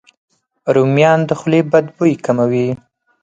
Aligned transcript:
رومیان 0.75 1.19
د 1.29 1.31
خولې 1.39 1.61
بد 1.71 1.85
بوی 1.95 2.13
کموي. 2.25 2.67